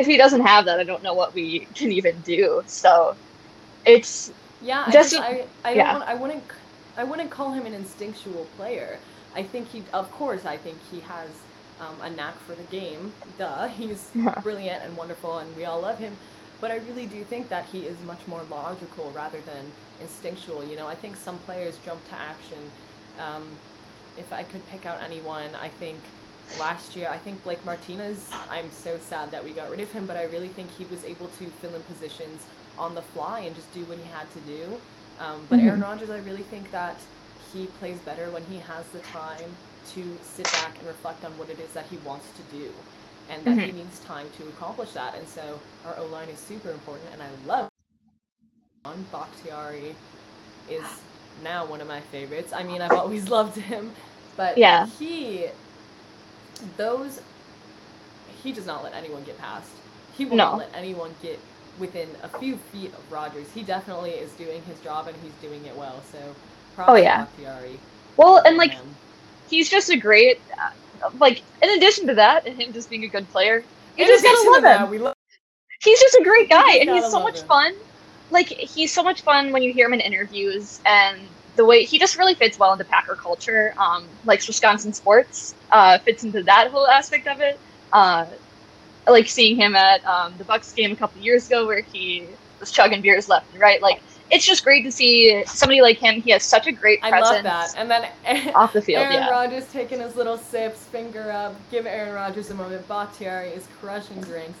[0.00, 2.62] if he doesn't have that, I don't know what we can even do.
[2.66, 3.14] So
[3.84, 4.32] it's
[4.62, 4.90] yeah.
[4.90, 5.92] Just, I, I, I, yeah.
[5.92, 6.44] Want, I wouldn't
[6.96, 8.98] I wouldn't call him an instinctual player.
[9.34, 11.30] I think he, of course, I think he has
[11.80, 13.12] um, a knack for the game.
[13.38, 14.10] Duh, he's
[14.42, 16.16] brilliant and wonderful, and we all love him.
[16.60, 19.64] But I really do think that he is much more logical rather than
[20.00, 20.64] instinctual.
[20.64, 22.58] You know, I think some players jump to action.
[23.18, 23.44] Um,
[24.18, 25.98] if I could pick out anyone, I think
[26.58, 30.06] last year, I think Blake Martinez, I'm so sad that we got rid of him,
[30.06, 32.44] but I really think he was able to fill in positions
[32.78, 34.80] on the fly and just do what he had to do.
[35.20, 35.68] Um, but mm-hmm.
[35.68, 36.96] Aaron Rodgers, I really think that
[37.52, 39.50] he plays better when he has the time
[39.94, 42.70] to sit back and reflect on what it is that he wants to do
[43.30, 43.60] and that mm-hmm.
[43.60, 45.14] he needs time to accomplish that.
[45.16, 47.68] And so our O line is super important, and I love
[48.84, 49.94] on Bakhtiari
[50.68, 50.84] is
[51.42, 52.52] now one of my favorites.
[52.52, 53.92] I mean, I've always loved him,
[54.36, 55.46] but yeah, he
[56.76, 57.20] those
[58.42, 59.70] he does not let anyone get past.
[60.16, 60.50] He will no.
[60.50, 61.38] not let anyone get
[61.78, 63.50] within a few feet of Rodgers.
[63.52, 66.00] He definitely is doing his job and he's doing it well.
[66.12, 66.18] So
[66.78, 67.26] oh yeah.
[68.16, 68.74] Well, and like
[69.48, 71.42] he's just a great uh, like.
[71.62, 73.62] In addition to that, and him just being a good player,
[73.96, 74.90] you just gotta love him.
[74.90, 75.16] That, love-
[75.82, 77.46] he's just a great guy, and he's so much him.
[77.46, 77.74] fun.
[78.30, 81.20] Like he's so much fun when you hear him in interviews, and
[81.60, 83.74] the way he just really fits well into Packer culture.
[83.76, 87.60] Um, likes Wisconsin sports, uh, fits into that whole aspect of it.
[87.92, 88.24] Uh,
[89.06, 92.26] like seeing him at um, the Bucks game a couple years ago where he
[92.60, 93.82] was chugging beers left and right.
[93.82, 96.22] Like it's just great to see somebody like him.
[96.22, 97.26] He has such a great presence.
[97.26, 97.74] I love that.
[97.76, 99.28] And then off the field, Aaron yeah.
[99.28, 101.54] Rodgers taking his little sips, finger up.
[101.70, 102.88] Give Aaron Rodgers a moment.
[102.88, 104.58] Bakhtiari is crushing drinks.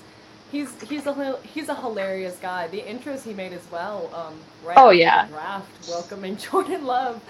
[0.50, 2.68] He's he's a he's a hilarious guy.
[2.68, 4.10] The intros he made as well.
[4.14, 4.34] Um,
[4.64, 5.26] right oh yeah.
[5.26, 7.22] draft welcoming Jordan Love.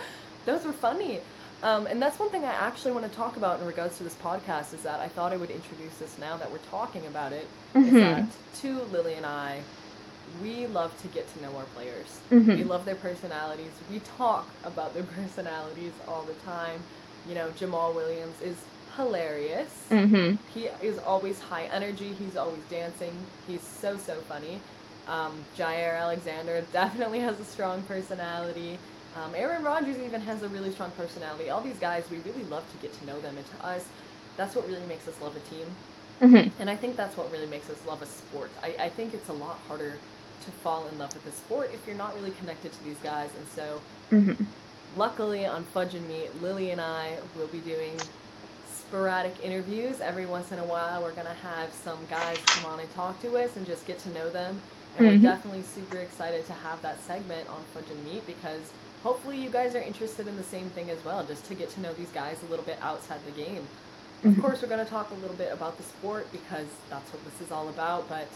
[0.46, 1.20] Those were funny.
[1.62, 4.14] Um, and that's one thing I actually want to talk about in regards to this
[4.14, 7.46] podcast is that I thought I would introduce this now that we're talking about it.
[7.74, 7.86] Mm-hmm.
[7.86, 8.26] Is that
[8.62, 9.60] to Lily and I,
[10.42, 12.20] we love to get to know our players.
[12.30, 12.56] Mm-hmm.
[12.56, 13.72] We love their personalities.
[13.90, 16.80] We talk about their personalities all the time.
[17.28, 18.56] You know, Jamaal Williams is
[18.96, 19.86] hilarious.
[19.90, 20.36] Mm-hmm.
[20.52, 22.12] He is always high energy.
[22.18, 23.12] He's always dancing.
[23.46, 24.60] He's so so funny.
[25.08, 28.78] Um, Jaire Alexander definitely has a strong personality.
[29.16, 31.50] Um, Aaron Rodgers even has a really strong personality.
[31.50, 33.84] All these guys, we really love to get to know them, and to us,
[34.36, 35.66] that's what really makes us love a team.
[36.22, 36.60] Mm-hmm.
[36.60, 38.50] And I think that's what really makes us love a sport.
[38.62, 39.94] I, I think it's a lot harder
[40.44, 43.30] to fall in love with a sport if you're not really connected to these guys.
[43.36, 43.80] And so,
[44.12, 44.44] Mm-hmm.
[44.96, 47.96] luckily on Fudge and Meat, Lily and I will be doing
[48.90, 50.00] sporadic interviews.
[50.00, 53.22] Every once in a while, we're going to have some guys come on and talk
[53.22, 54.60] to us and just get to know them.
[54.98, 55.10] And Mhm.
[55.10, 58.72] we're definitely super excited to have that segment on Fudge and Meat because
[59.04, 61.80] hopefully you guys are interested in the same thing as well, just to get to
[61.80, 63.68] know these guys a little bit outside the game.
[64.24, 64.42] Of Mhm.
[64.42, 67.40] course, we're going to talk a little bit about the sport because that's what this
[67.46, 68.26] is all about, but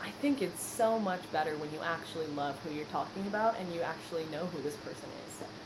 [0.00, 3.70] I think it's so much better when you actually love who you're talking about and
[3.74, 5.65] you actually know who this person is.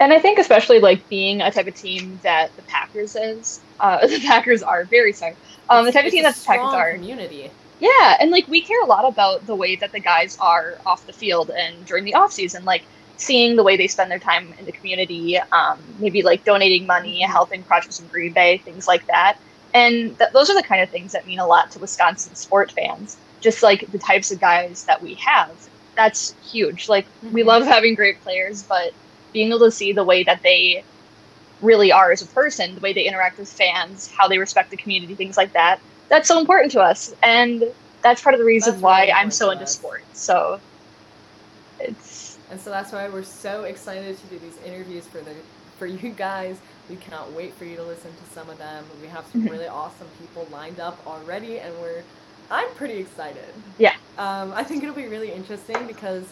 [0.00, 3.60] And I think especially like being a type of team that the Packers is.
[3.80, 5.36] Uh, the Packers are very sorry.
[5.68, 6.92] Um, the It's- type of team that the Packers are.
[6.94, 7.50] community.
[7.78, 11.06] Yeah, and like we care a lot about the way that the guys are off
[11.06, 12.82] the field and during the off season, like
[13.18, 17.20] seeing the way they spend their time in the community, um, maybe like donating money,
[17.20, 19.36] helping projects in Green Bay, things like that.
[19.74, 22.72] And th- those are the kind of things that mean a lot to Wisconsin sport
[22.72, 23.18] fans.
[23.42, 25.50] Just like the types of guys that we have,
[25.94, 26.88] that's huge.
[26.88, 27.46] Like we Mhm.
[27.46, 28.92] love having great players, but
[29.36, 30.82] being able to see the way that they
[31.60, 34.78] really are as a person, the way they interact with fans, how they respect the
[34.78, 35.78] community, things like that.
[36.08, 37.62] That's so important to us, and
[38.00, 40.06] that's part of the reason That's why I'm so into sports.
[40.14, 40.58] So
[41.80, 45.34] it's And so that's why we're so excited to do these interviews for the
[45.78, 46.56] for you guys.
[46.88, 48.86] We cannot wait for you to listen to some of them.
[49.02, 49.50] We have some Mhm.
[49.50, 52.02] really awesome people lined up already, and we're
[52.50, 53.52] I'm pretty excited.
[53.76, 53.92] Yeah.
[54.16, 56.24] Um, I think it'll be really interesting because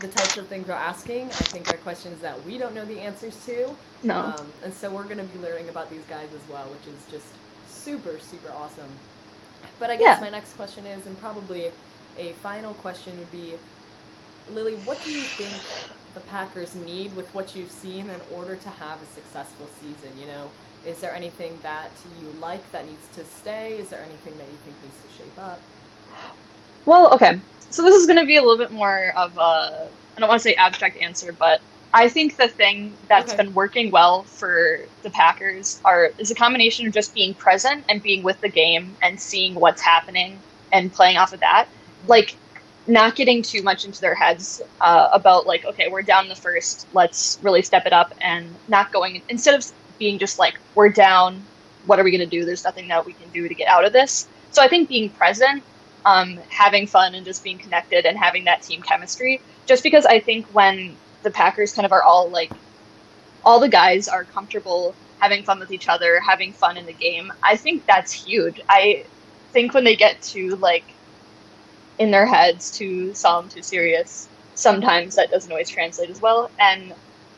[0.00, 3.00] the types of things we're asking, I think, are questions that we don't know the
[3.00, 3.74] answers to.
[4.02, 4.16] no.
[4.16, 7.06] Um, and so we're going to be learning about these guys as well, which is
[7.10, 7.26] just
[7.68, 8.90] super, super awesome.
[9.78, 10.20] But I guess Yeah.
[10.20, 11.70] my next question is, and probably
[12.18, 13.54] a final question would be,
[14.52, 15.52] Lily, what do you think
[16.14, 20.18] the Packers need with what you've seen in order to have a successful season?
[20.18, 20.50] You know,
[20.84, 23.78] is there anything that you like that needs to stay?
[23.78, 25.60] Is there anything that you think needs to shape up?
[26.84, 27.40] Well, okay.
[27.74, 30.40] So this is going to be a little bit more of a I don't want
[30.40, 31.60] to say abstract answer, but
[31.92, 33.44] I think the thing that's Okay.
[33.44, 38.02] been working well for the Packers are is a combination of just being present and
[38.02, 41.70] being with the game and seeing what's happening and playing off of that.
[42.04, 42.40] Like
[42.86, 46.86] not getting too much into their heads uh, about like okay we're down the first
[46.92, 49.64] let's really step it up and not going instead of
[49.98, 51.48] being just like we're down
[51.84, 53.86] what are we going to do there's nothing that we can do to get out
[53.86, 55.64] of this so i think being present
[56.06, 60.20] um, having fun and just being connected and having that team chemistry just because i
[60.20, 62.52] think when the packers kind of are all like
[63.44, 67.32] all the guys are comfortable having fun with each other having fun in the game
[67.42, 69.04] i think that's huge i
[69.52, 70.84] think when they get to like
[71.98, 74.28] in their heads too solemn, too serious.
[74.54, 76.50] Sometimes that doesn't always translate as well.
[76.58, 76.92] And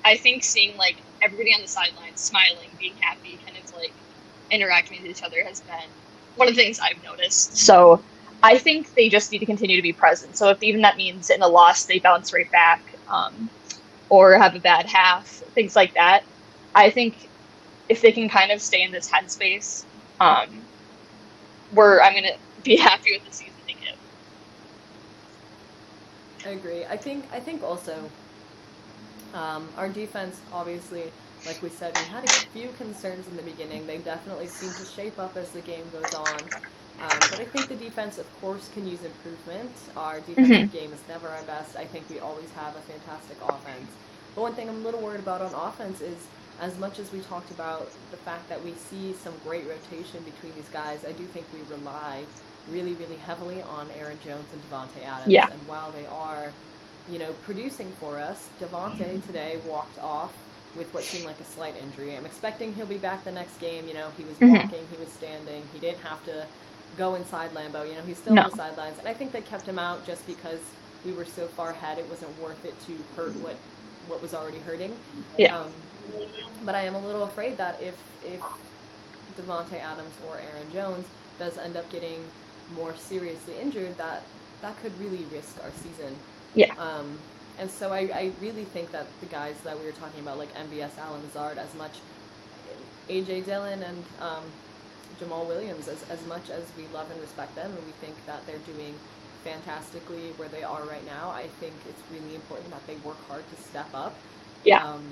[0.05, 3.94] I think seeing like everybody on the sidelines smiling, being happy, kind of like
[4.50, 5.90] interacting with each other has been
[6.35, 7.57] one of the things I've noticed.
[7.57, 8.05] So
[8.42, 10.37] I think they just need to continue to be present.
[10.37, 13.51] So if even that means in a loss they bounce right back, um,
[14.09, 16.22] or have a bad half, things like that.
[16.75, 17.29] I think
[17.88, 19.85] if they can kind of stay in this headspace,
[20.20, 20.49] um,
[21.72, 23.96] we're I'm gonna be happy with the season they give.
[26.44, 26.85] I agree.
[26.85, 28.11] I think I think also
[29.35, 31.12] um, our defense, obviously,
[31.46, 33.87] like we said, we had a few concerns in the beginning.
[33.87, 36.38] They definitely seem to shape up as the game goes on.
[37.01, 39.71] Um, but I think the defense, of course, can use improvement.
[39.97, 41.77] Our defensive game is never our best.
[41.77, 43.91] I think we always have a fantastic offense.
[44.35, 46.17] But one thing I'm a little worried about on offense is,
[46.61, 50.55] as much as we talked about the fact that we see some great rotation between
[50.55, 52.25] these guys, I do think we rely
[52.71, 55.29] really, really heavily on Aaron Jones and Davante Adams.
[55.33, 55.49] Yeah.
[55.51, 56.53] And while they are,
[57.09, 60.33] you know, producing for us, Davante today walked off
[60.75, 62.17] with what seemed like a slight injury.
[62.17, 63.87] I'm expecting he'll be back the next game.
[63.87, 64.51] You know, he was Mhm.
[64.51, 66.47] walking, he was standing, he didn't have to
[66.96, 67.87] go inside Lambeau.
[67.88, 68.42] You know, he's still No.
[68.42, 70.61] on the sidelines, and I think they kept him out just because
[71.05, 71.99] we were so far ahead.
[71.99, 73.57] It wasn't worth it to hurt what
[74.09, 74.96] what was already hurting.
[75.37, 75.59] Yeah.
[75.59, 75.72] Um,
[76.64, 78.40] but I am a little afraid that if if
[79.37, 81.07] Davante Adams or Aaron Jones
[81.38, 82.31] does end up getting
[82.75, 84.22] more seriously injured, that
[84.62, 86.16] that could really risk our season.
[86.55, 86.72] Yeah.
[86.79, 87.18] Um,
[87.59, 90.53] and so I, I really think that the guys that we were talking about, like
[90.55, 92.01] MVS Allen Lazard, as much
[93.09, 94.42] AJ Dillon and um,
[95.21, 98.47] Jamaal Williams, as, as much as we love and respect them, and we think that
[98.47, 98.95] they're doing
[99.45, 103.45] fantastically where they are right now, I think it's really important that they work hard
[103.49, 104.14] to step up
[104.64, 104.83] Yeah.
[104.85, 105.05] um,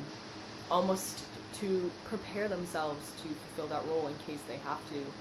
[0.71, 1.25] almost
[1.61, 5.13] to prepare themselves to fulfill that role in case they have to.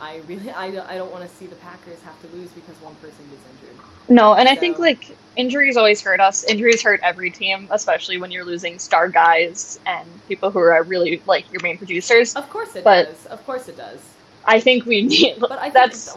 [0.00, 2.74] I really, I don't, I don't want to see the Packers have to lose because
[2.82, 3.84] one person gets injured.
[4.08, 6.44] No, and I think like injuries always hurt us.
[6.44, 11.22] Injuries hurt every team, especially when you're losing star guys and people who are really
[11.26, 12.34] like your main producers.
[12.36, 13.26] Of course it But- does.
[13.26, 13.98] Of course it does.
[14.44, 15.40] I think we need.
[15.40, 16.16] But I think that's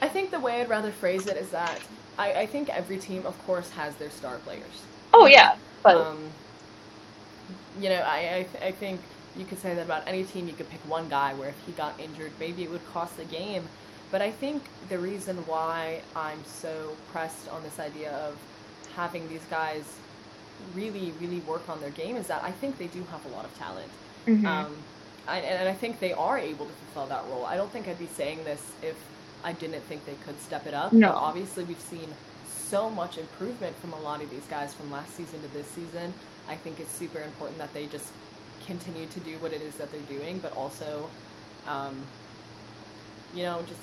[0.00, 1.80] I think the way I'd rather phrase it is that
[2.18, 4.82] I, I think every team, of course, has their star players.
[5.14, 6.18] oh yeah, but Um,
[7.80, 9.00] you know, I, I, I think
[9.36, 10.46] you could say that about any team.
[10.46, 13.24] You could pick one guy where if he got injured, maybe it would cost the
[13.24, 13.64] game.
[14.10, 18.36] But I think the reason why I'm so pressed on this idea of
[18.94, 19.84] having these guys
[20.74, 23.44] really, really work on their game is that I think they do have a lot
[23.44, 23.90] of talent.
[24.26, 24.44] mhm.
[24.46, 24.76] Um,
[25.26, 27.46] I, and I think they are able to fulfill that role.
[27.46, 28.96] I don't think I'd be saying this if
[29.44, 30.92] I didn't think they could step it up.
[30.92, 31.08] No.
[31.08, 32.08] But obviously, we've seen
[32.44, 36.12] so much improvement from a lot of these guys from last season to this season.
[36.48, 38.08] I think it's super important that they just
[38.66, 41.08] continue to do what it is that they're doing, but also,
[41.66, 41.96] um,
[43.34, 43.80] you know, just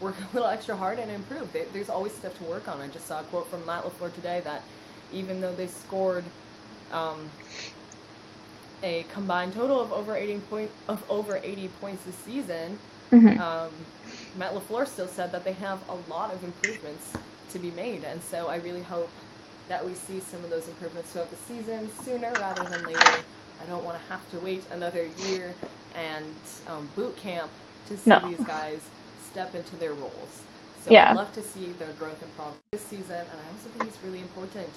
[0.00, 1.52] work a little extra hard and improve.
[1.52, 2.80] There- There's always stuff to work on.
[2.80, 4.62] I just saw a quote from Matt LaFleur today that
[5.12, 6.24] even though they scored
[6.92, 7.30] um,
[8.82, 12.78] a combined total of over 80 point of over 80 points this season,
[13.12, 13.38] Mhm.
[13.38, 13.70] um,
[14.36, 17.10] Matt LaFleur still said that they have a lot of improvements
[17.52, 19.08] to be made, and so I really hope
[19.68, 23.18] that we see some of those improvements throughout the season sooner rather than later.
[23.62, 25.54] I don't want to have to wait another year
[25.94, 26.26] and
[26.68, 27.50] um, boot camp
[27.88, 28.20] to see No.
[28.20, 28.80] these guys
[29.30, 30.42] step into their roles.
[30.84, 31.10] So Yeah.
[31.10, 34.02] I'd love to see their growth and progress this season, and I also think it's
[34.04, 34.68] really important,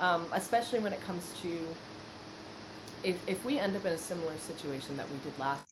[0.00, 1.76] um, especially when it comes to
[3.04, 5.62] if, if we end up in a similar situation that we did last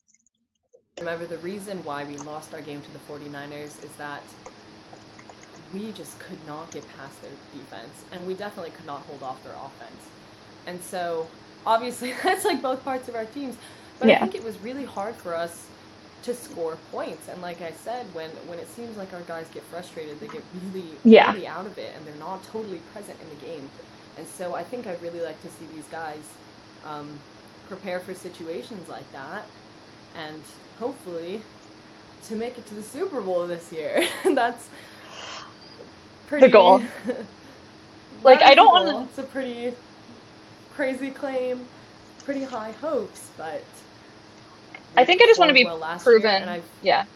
[0.99, 4.23] remember the reason why we lost our game to the 49ers is that
[5.73, 9.43] we just could not get past their defense and we definitely could not hold off
[9.45, 10.03] their offense
[10.67, 11.27] and so
[11.67, 13.57] obviously that's like both parts of our teams.
[13.99, 15.67] But i think it was really hard for us
[16.25, 17.29] to score points.
[17.29, 20.43] And like i said when when it seems like our guys get frustrated they get
[20.73, 21.33] really Yeah.
[21.33, 23.71] really out of it and they're not totally present in the game.
[24.19, 26.23] And so i think i'd really like to see these guys
[26.85, 27.09] um,
[27.69, 29.45] prepare for situations like that
[30.17, 30.43] and
[30.79, 31.41] hopefully
[32.29, 34.05] to make it to the super bowl this year.
[34.25, 34.69] That's
[36.27, 36.83] pretty goal.
[38.23, 39.75] Like, I don't wanna- it's a pretty
[40.75, 41.67] crazy claim
[42.25, 43.63] pretty high hopes but
[44.97, 46.43] I think I just want to be well proven.
[46.43, 47.07] and yeah,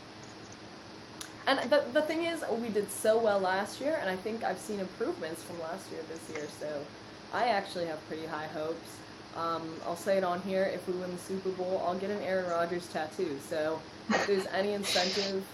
[1.46, 4.58] and the, the thing is, we did so well last year, and I think I've
[4.58, 6.46] seen improvements from last year this year.
[6.58, 6.84] So
[7.32, 8.96] I actually have pretty high hopes.
[9.36, 10.64] Um, I'll say it on here.
[10.64, 13.38] If we win the Super Bowl, I'll get an Aaron Rodgers tattoo.
[13.48, 15.44] So if there's any incentive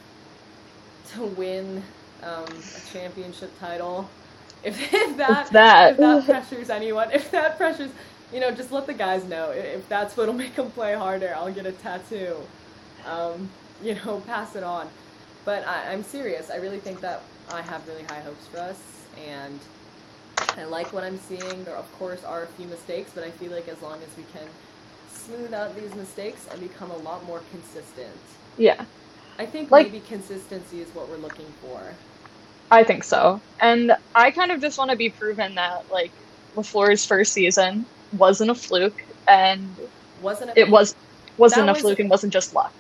[1.13, 1.83] to win
[2.23, 4.09] um, a championship title,
[4.65, 5.93] if, if that that.
[5.93, 7.91] if that pressures anyone, if that pressures,
[8.33, 9.51] you know, just let the guys know.
[9.51, 12.37] If that's what'll make them play harder, I'll get a tattoo.
[13.07, 13.51] Um,
[13.83, 14.89] you know, pass it on.
[15.45, 16.51] But I, I'm serious.
[16.51, 17.23] I really think that
[17.53, 18.81] I have really high hopes for us,
[19.27, 19.59] and
[20.57, 21.65] I like what I'm seeing.
[21.65, 24.25] There, of course, are a few mistakes, but I feel like as long as we
[24.33, 24.49] can
[25.13, 28.17] smooth out these mistakes and become a lot more consistent,
[28.57, 28.85] yeah,
[29.39, 31.81] I think Like- maybe consistency is what we're looking for.
[32.73, 33.41] I think so.
[33.61, 36.11] And I kind of just want to be proven that like
[36.57, 37.87] LaFleur's first season
[38.19, 39.69] wasn't a fluke, and
[40.23, 40.59] Wasn't it?
[40.59, 40.95] it was
[41.39, 42.73] wasn't a was- fluke and wasn't just luck.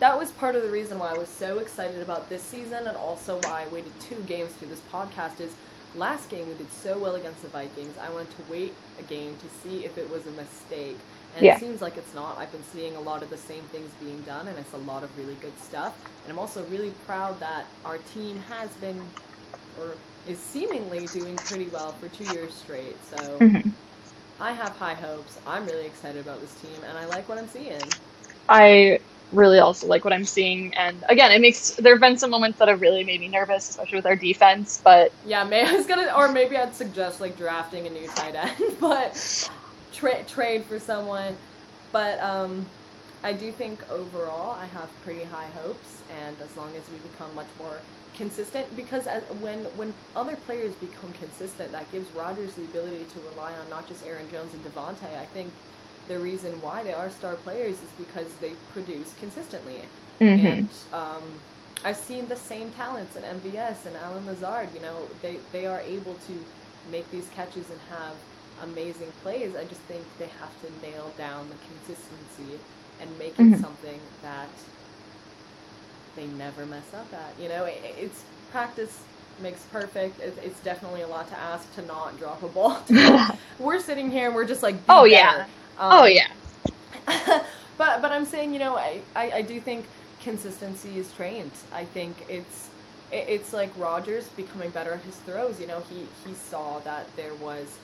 [0.00, 2.96] that was part of the reason why I was so excited about this season and
[2.96, 5.52] also why I waited two games to do this podcast is
[5.96, 7.96] last game we did so well against the Vikings.
[7.98, 10.98] I wanted to wait a game to see if it was a mistake.
[11.38, 11.54] And Yeah.
[11.54, 12.36] it seems like it's not.
[12.38, 15.04] I've been seeing a lot of the same things being done and it's a lot
[15.04, 15.94] of really good stuff.
[16.24, 19.00] And I'm also really proud that our team has been
[19.80, 19.94] or
[20.28, 22.96] is seemingly doing pretty well for two years straight.
[23.10, 23.72] So Mhm.
[24.40, 25.38] I have high hopes.
[25.46, 27.82] I'm really excited about this team and I like what I'm seeing.
[28.48, 29.00] I
[29.32, 32.58] really also like what I'm seeing, and again, it makes there have been some moments
[32.58, 34.80] that have really made me nervous, especially with our defense.
[34.82, 38.34] But Yeah, may I was gonna, or maybe I'd suggest like drafting a new tight
[38.34, 39.16] end, but
[39.98, 41.36] tra- trade for someone.
[41.92, 42.66] But um,
[43.24, 47.34] I do think overall I have pretty high hopes, and as long as we become
[47.34, 47.78] much more
[48.16, 53.20] consistent, because as, when when other players become consistent, that gives Rodgers the ability to
[53.30, 55.08] rely on not just Aaron Jones and Davante.
[55.20, 55.52] I think
[56.08, 59.82] the reason why they are star players is because they produce consistently,
[60.20, 60.46] Mm-hmm.
[60.46, 61.22] and um,
[61.84, 64.68] I've seen the same talents in MVS and Allen Lazard.
[64.74, 66.34] You know, they they are able to
[66.90, 68.14] make these catches and have
[68.62, 69.54] amazing plays.
[69.56, 72.60] I just think they have to nail down the consistency
[72.98, 73.56] and make it Mhm.
[73.56, 74.52] something that
[76.14, 77.38] they never mess up at.
[77.38, 79.06] You know, it, it's practice
[79.38, 80.20] makes perfect.
[80.20, 82.82] It, it's definitely a lot to ask to not drop a ball.
[83.58, 85.04] we're sitting here and we're just like, Oh, better.
[85.04, 85.44] yeah.
[85.78, 86.28] Um, oh yeah.
[87.06, 89.86] but but I'm saying, you know, I, I, I do think
[90.20, 91.52] consistency is trained.
[91.72, 92.70] I think it's
[93.10, 95.60] it's like Rodgers becoming better at his throws.
[95.60, 97.78] You know, he he saw that there was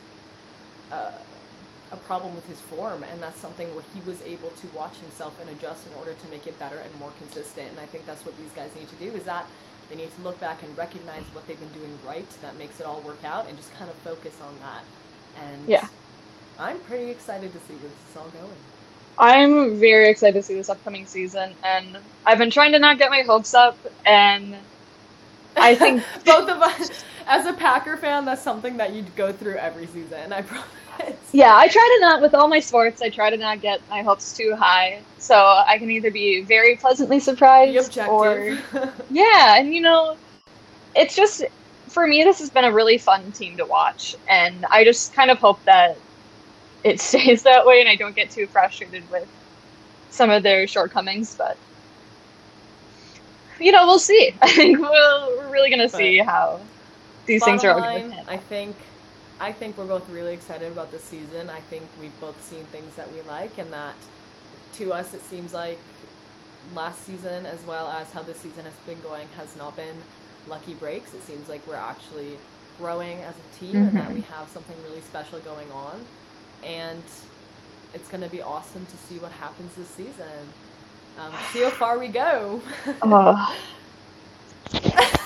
[0.90, 1.12] a,
[1.92, 5.38] a problem with his form, and that's something where he was able to watch himself
[5.40, 7.68] and adjust in order to make it better and more consistent.
[7.70, 9.16] And I think that's what these guys need to do.
[9.16, 9.46] Is that
[9.90, 12.86] they need to look back and recognize what they've been doing right that makes it
[12.86, 14.84] all work out, and just kind of focus on that.
[15.44, 15.88] And Yeah.
[16.58, 18.56] I'm pretty excited to see where this is all going.
[19.18, 23.10] I'm very excited to see this upcoming season, and I've been trying to not get
[23.10, 24.56] my hopes up, and
[25.56, 29.56] I think both of us, as a Packer fan, that's something that you'd go through
[29.56, 30.32] every season.
[30.32, 30.42] I
[30.98, 31.16] promise.
[31.32, 33.02] yeah, I try to not with all my sports.
[33.02, 36.76] I try to not get my hopes too high, so I can either be very
[36.76, 38.58] pleasantly surprised or
[39.10, 40.16] yeah, and you know,
[40.94, 41.44] it's just
[41.88, 42.24] for me.
[42.24, 45.62] This has been a really fun team to watch, and I just kind of hope
[45.64, 45.96] that
[46.82, 49.28] it stays that way, and I don't get too frustrated with
[50.10, 51.34] some of their shortcomings.
[51.34, 51.56] But
[53.64, 54.36] you know, we'll see.
[54.42, 56.68] I think we'll, we're really gonna see how
[57.26, 58.76] these things are going I think,
[59.40, 61.50] I think we're both really excited about this season.
[61.50, 63.96] I think we've both seen things that we like, and that
[64.74, 65.84] to us it seems like
[66.74, 70.04] last season, as well as how this season has been going, has not been
[70.46, 71.14] lucky breaks.
[71.14, 72.40] It seems like we're actually
[72.78, 74.14] growing as a team, and that Mhm.
[74.14, 76.08] we have something really special going on,
[76.62, 77.04] and
[77.94, 80.54] it's going to be awesome to see what happens this season.
[81.18, 82.60] Um, see how far we go.
[83.02, 83.56] Oh.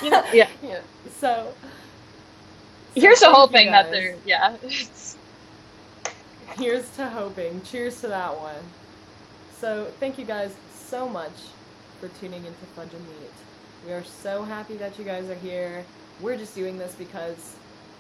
[0.03, 0.49] You know, yeah.
[0.63, 0.81] Yeah,
[1.19, 1.53] So,
[2.95, 3.93] so Here's the whole thing that guys.
[3.93, 4.55] they're yeah.
[4.63, 5.17] it's-
[6.57, 7.61] Here's to hoping.
[7.63, 8.63] Cheers to that one.
[9.61, 11.33] So, thank you guys so much
[12.01, 13.31] for tuning into Fudge and Meat.
[13.87, 15.85] We are so happy that you guys are here.
[16.21, 17.57] We're just doing this because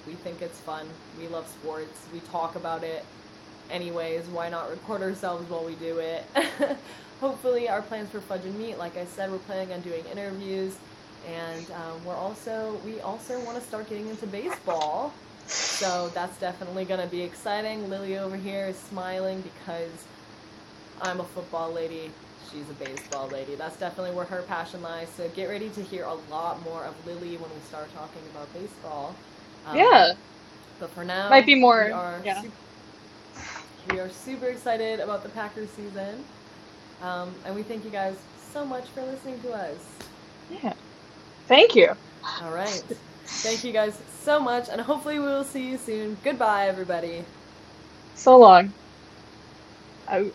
[0.07, 0.86] we think it's fun.
[1.18, 1.99] We love sports.
[2.12, 3.05] We talk about it
[3.70, 4.26] anyways.
[4.26, 6.24] Why not record ourselves while we do it?
[7.21, 10.77] Hopefully, our plans for Fudge and Meat, like I said, we're planning on doing interviews,
[11.29, 15.12] and um, we're also we also want to start getting into baseball.
[15.47, 17.89] So that's definitely going to be exciting.
[17.89, 19.91] Lily over here is smiling because
[21.03, 22.11] I'm a football lady.
[22.53, 23.55] She's a baseball lady.
[23.57, 25.09] That's definitely where her passion lies.
[25.16, 28.53] So get ready to hear a lot more of Lily when we start talking about
[28.55, 29.14] baseball.
[29.66, 30.12] Um, yeah.
[30.79, 32.43] But for now, Might be more- We are, yeah.
[33.91, 36.25] we are super excited about the Packers season.
[37.03, 38.17] Um, and we thank you guys
[38.53, 39.77] so much for listening to us.
[40.63, 40.73] Yeah.
[41.47, 41.91] Thank you.
[42.43, 42.83] All right.
[43.25, 46.17] Thank you guys so much, and hopefully we will see you soon.
[46.25, 47.25] Goodbye, everybody.
[48.15, 48.73] So long.
[50.09, 50.31] I